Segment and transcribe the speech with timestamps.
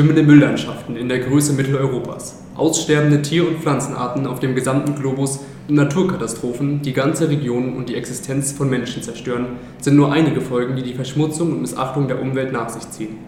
[0.00, 5.74] Schwimmende Mülllandschaften in der Größe Mitteleuropas, aussterbende Tier- und Pflanzenarten auf dem gesamten Globus und
[5.74, 10.82] Naturkatastrophen, die ganze Regionen und die Existenz von Menschen zerstören, sind nur einige Folgen, die
[10.82, 13.18] die Verschmutzung und Missachtung der Umwelt nach sich ziehen.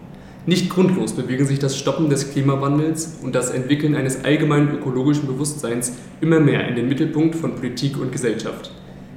[0.47, 5.93] Nicht grundlos bewegen sich das Stoppen des Klimawandels und das Entwickeln eines allgemeinen ökologischen Bewusstseins
[6.21, 8.71] immer mehr in den Mittelpunkt von Politik und Gesellschaft.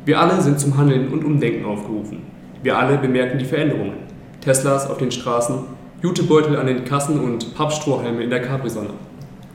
[0.04, 2.18] Wir alle sind zum Handeln und Umdenken aufgerufen.
[2.62, 3.94] Wir alle bemerken die Veränderungen.
[4.42, 5.60] Teslas auf den Straßen,
[6.02, 8.90] Jutebeutel an den Kassen und Pappstrohhalme in der Capri-Sonne.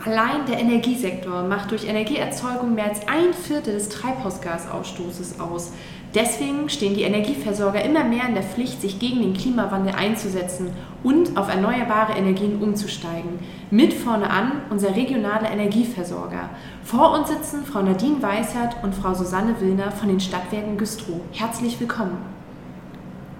[0.03, 5.71] Allein der Energiesektor macht durch Energieerzeugung mehr als ein Viertel des Treibhausgasausstoßes aus.
[6.15, 10.71] Deswegen stehen die Energieversorger immer mehr in der Pflicht, sich gegen den Klimawandel einzusetzen
[11.03, 13.37] und auf erneuerbare Energien umzusteigen.
[13.69, 16.49] Mit vorne an unser regionaler Energieversorger.
[16.83, 21.21] Vor uns sitzen Frau Nadine Weissert und Frau Susanne Willner von den Stadtwerken Güstrow.
[21.31, 22.17] Herzlich willkommen.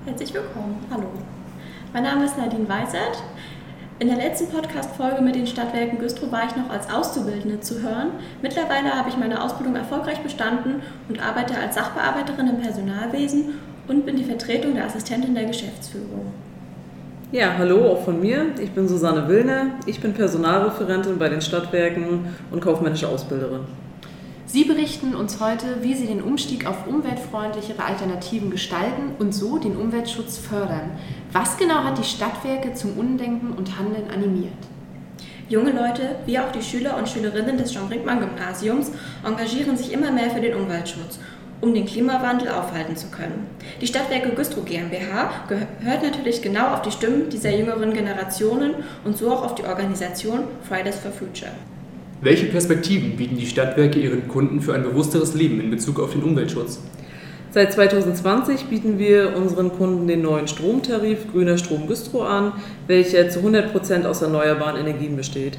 [0.05, 0.75] Herzlich willkommen.
[0.91, 1.07] Hallo.
[1.93, 3.21] Mein Name ist Nadine Weissert.
[3.99, 8.11] In der letzten Podcast-Folge mit den Stadtwerken Güstrow war ich noch als Auszubildende zu hören.
[8.41, 13.55] Mittlerweile habe ich meine Ausbildung erfolgreich bestanden und arbeite als Sachbearbeiterin im Personalwesen
[13.89, 16.27] und bin die Vertretung der Assistentin der Geschäftsführung.
[17.33, 18.45] Ja, hallo auch von mir.
[18.61, 19.71] Ich bin Susanne Willner.
[19.85, 23.65] Ich bin Personalreferentin bei den Stadtwerken und kaufmännische Ausbilderin.
[24.51, 29.77] Sie berichten uns heute, wie Sie den Umstieg auf umweltfreundlichere Alternativen gestalten und so den
[29.77, 30.91] Umweltschutz fördern.
[31.31, 34.51] Was genau hat die Stadtwerke zum Umdenken und Handeln animiert?
[35.47, 38.91] Junge Leute, wie auch die Schüler und Schülerinnen des Jean-Brinkmann-Gymnasiums,
[39.25, 41.19] engagieren sich immer mehr für den Umweltschutz,
[41.61, 43.47] um den Klimawandel aufhalten zu können.
[43.79, 48.73] Die Stadtwerke Güstrow GmbH gehört natürlich genau auf die Stimmen dieser jüngeren Generationen
[49.05, 51.53] und so auch auf die Organisation Fridays for Future.
[52.23, 56.21] Welche Perspektiven bieten die Stadtwerke ihren Kunden für ein bewussteres Leben in Bezug auf den
[56.21, 56.79] Umweltschutz?
[57.49, 62.53] Seit 2020 bieten wir unseren Kunden den neuen Stromtarif Grüner Strom Güstrow an,
[62.85, 65.57] welcher zu 100% aus erneuerbaren Energien besteht.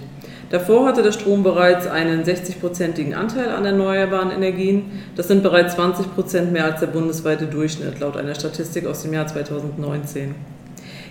[0.51, 4.85] Davor hatte der Strom bereits einen 60-prozentigen Anteil an erneuerbaren Energien.
[5.17, 9.27] Das sind bereits 20% mehr als der bundesweite Durchschnitt laut einer Statistik aus dem Jahr
[9.27, 10.37] 2019.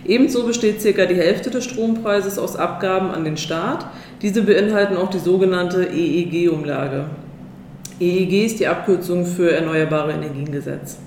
[0.05, 1.05] Ebenso besteht ca.
[1.05, 3.85] die Hälfte des Strompreises aus Abgaben an den Staat.
[4.21, 7.05] Diese beinhalten auch die sogenannte EEG-Umlage.
[7.99, 10.97] EEG ist die Abkürzung für Erneuerbare Energiengesetz.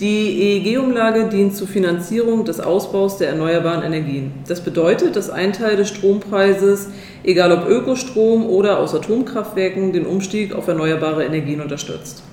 [0.00, 4.32] Die EEG-Umlage dient zur Finanzierung des Ausbaus der erneuerbaren Energien.
[4.48, 6.88] Das bedeutet, dass ein Teil des Strompreises,
[7.22, 12.24] egal ob Ökostrom oder aus Atomkraftwerken, den Umstieg auf erneuerbare Energien unterstützt.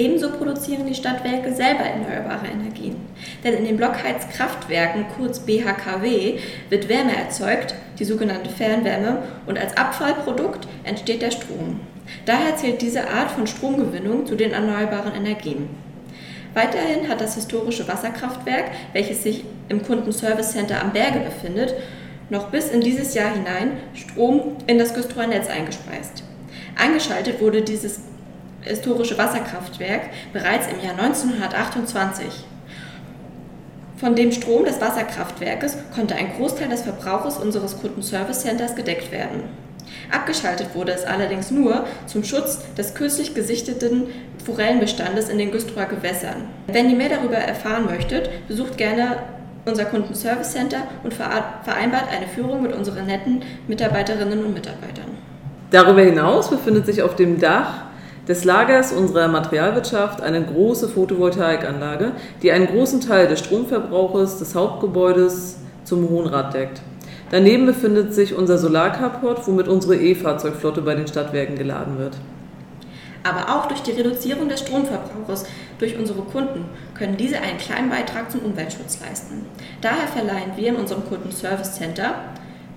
[0.00, 2.96] Ebenso produzieren die Stadtwerke selber erneuerbare Energien.
[3.44, 6.38] Denn in den Blockheizkraftwerken, kurz BHKW,
[6.70, 11.80] wird Wärme erzeugt, die sogenannte Fernwärme, und als Abfallprodukt entsteht der Strom.
[12.24, 15.68] Daher zählt diese Art von Stromgewinnung zu den erneuerbaren Energien.
[16.54, 21.74] Weiterhin hat das historische Wasserkraftwerk, welches sich im Kundenservice Center am Berge befindet,
[22.30, 26.24] noch bis in dieses Jahr hinein Strom in das Güstrower Netz eingespeist.
[26.74, 28.00] Eingeschaltet wurde dieses
[28.62, 32.26] historische Wasserkraftwerk bereits im Jahr 1928.
[33.96, 39.42] Von dem Strom des Wasserkraftwerkes konnte ein Großteil des Verbrauches unseres Kundenservice Centers gedeckt werden.
[40.10, 44.06] Abgeschaltet wurde es allerdings nur zum Schutz des kürzlich gesichteten
[44.44, 46.48] Forellenbestandes in den Güstrower Gewässern.
[46.66, 49.16] Wenn ihr mehr darüber erfahren möchtet, besucht gerne
[49.66, 55.18] unser Kundenservice Center und vereinbart eine Führung mit unseren netten Mitarbeiterinnen und Mitarbeitern.
[55.70, 57.84] Darüber hinaus befindet sich auf dem Dach
[58.30, 65.56] des Lagers unserer Materialwirtschaft eine große Photovoltaikanlage, die einen großen Teil des Stromverbrauches des Hauptgebäudes
[65.82, 66.80] zum Hohen Rad deckt.
[67.32, 72.18] Daneben befindet sich unser Solarcarport, womit unsere E-Fahrzeugflotte bei den Stadtwerken geladen wird.
[73.24, 75.44] Aber auch durch die Reduzierung des Stromverbrauchs
[75.80, 79.44] durch unsere Kunden können diese einen kleinen Beitrag zum Umweltschutz leisten.
[79.80, 82.14] Daher verleihen wir in unserem Kundenservice Center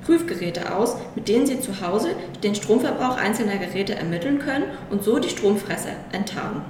[0.05, 2.09] Prüfgeräte aus, mit denen Sie zu Hause
[2.43, 6.61] den Stromverbrauch einzelner Geräte ermitteln können und so die Stromfresser enttarnen.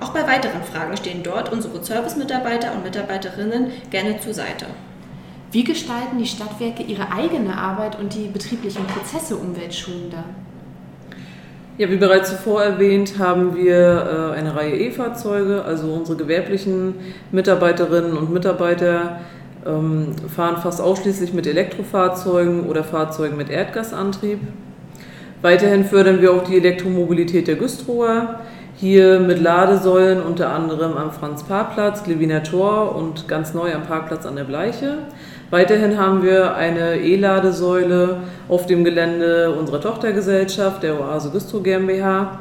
[0.00, 4.66] Auch bei weiteren Fragen stehen dort unsere Service-Mitarbeiter und Mitarbeiterinnen gerne zur Seite.
[5.52, 10.24] Wie gestalten die Stadtwerke ihre eigene Arbeit und die betrieblichen Prozesse umweltschonender?
[11.76, 16.94] Ja, wie bereits zuvor erwähnt, haben wir äh, eine Reihe E-Fahrzeuge, also unsere gewerblichen
[17.32, 19.20] Mitarbeiterinnen und Mitarbeiter
[19.64, 24.38] fahren fast ausschließlich mit Elektrofahrzeugen oder Fahrzeugen mit Erdgasantrieb.
[25.42, 28.40] Weiterhin fördern wir auch die Elektromobilität der Güstrower.
[28.76, 34.36] Hier mit Ladesäulen unter anderem am Franz-Paar-Platz, Gleviner Tor und ganz neu am Parkplatz an
[34.36, 34.98] der Bleiche.
[35.50, 38.18] Weiterhin haben wir eine E-Ladesäule
[38.48, 42.38] auf dem Gelände unserer Tochtergesellschaft, der Oase Güstrow GmbH.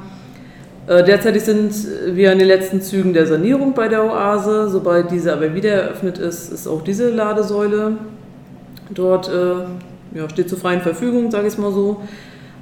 [0.89, 1.71] Äh, derzeitig sind
[2.07, 4.69] wir an den letzten Zügen der Sanierung bei der Oase.
[4.69, 7.97] Sobald diese aber wieder eröffnet ist, ist auch diese Ladesäule
[8.89, 12.01] dort äh, ja, steht zur freien Verfügung, sage ich es mal so.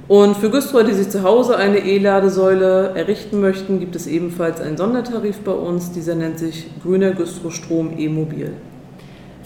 [0.08, 4.76] Und für Güstrower, die sich zu Hause eine E-Ladesäule errichten möchten, gibt es ebenfalls einen
[4.76, 5.92] Sondertarif bei uns.
[5.92, 8.52] Dieser nennt sich Grüner Güstrow-Strom E-Mobil.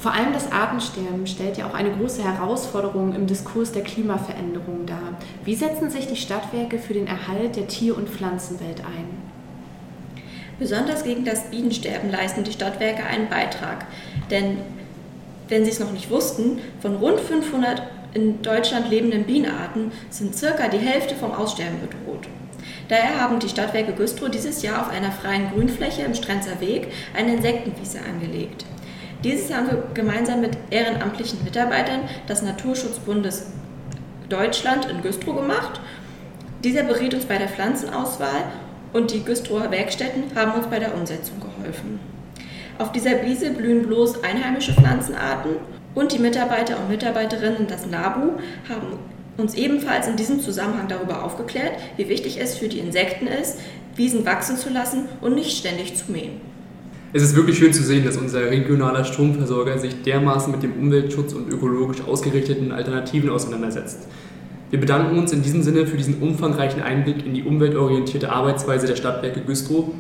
[0.03, 5.17] Vor allem das Artensterben stellt ja auch eine große Herausforderung im Diskurs der Klimaveränderung dar.
[5.45, 9.07] Wie setzen sich die Stadtwerke für den Erhalt der Tier- und Pflanzenwelt ein?
[10.59, 13.87] Besonders gegen das Bienensterben leisten die Stadtwerke einen Beitrag.
[14.29, 14.59] Denn,
[15.49, 17.83] wenn Sie es noch nicht wussten, von rund 500
[18.13, 22.27] in Deutschland lebenden Bienenarten sind circa die Hälfte vom Aussterben bedroht.
[22.89, 27.35] Daher haben die Stadtwerke Güstrow dieses Jahr auf einer freien Grünfläche im Strenzer Weg eine
[27.35, 28.67] Insektenwiese angelegt.
[29.25, 33.47] Dieses haben wir gemeinsam mit ehrenamtlichen Mitarbeitern des Naturschutzbundes
[34.29, 35.81] Deutschland in Güstrow gemacht.
[36.65, 38.45] Dieser berät uns bei der Pflanzenauswahl
[38.93, 42.01] und die Güstrower Werkstätten haben uns bei der Umsetzung geholfen.
[42.79, 45.53] Auf dieser Wiese blühen bloß einheimische Pflanzenarten
[45.95, 48.39] und die Mitarbeiter und Mitarbeiterinnen des NABU
[48.69, 48.99] haben
[49.37, 53.59] uns ebenfalls in diesem Zusammenhang darüber aufgeklärt, wie wichtig es für die Insekten ist,
[53.95, 56.52] Wiesen wachsen zu lassen und nicht ständig zu mähen.
[57.15, 61.35] Es ist wirklich schön zu sehen, dass unser regionaler Stromversorger sich dermaßen mit dem Umweltschutz
[61.35, 64.09] und ökologisch ausgerichteten Alternativen auseinandersetzt.
[64.71, 68.97] Wir bedanken uns in diesem Sinne für diesen umfangreichen Einblick in die umweltorientierte Arbeitsweise der
[68.97, 69.91] Stadtwerke Güstrow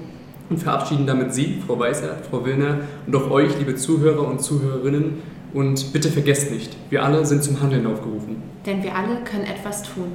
[0.48, 5.18] und verabschieden damit Sie, Frau Weißer, Frau Willner und auch euch, liebe Zuhörer und Zuhörerinnen.
[5.52, 8.36] Und bitte vergesst nicht, wir alle sind zum Handeln aufgerufen.
[8.64, 10.12] Denn wir alle können etwas tun.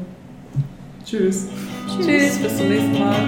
[1.06, 1.46] Tschüss.
[2.02, 3.28] Tschüss, bis zum nächsten Mal.